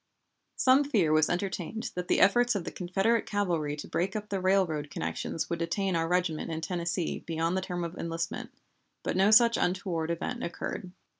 [0.55, 4.41] Some fear was entertained that the efforts of the Confederate cavalry to break up the
[4.41, 8.49] railroad connections would detain our regiment in Tennessee beyond the term of enlistment,
[9.03, 10.91] but no such untoward event occurred.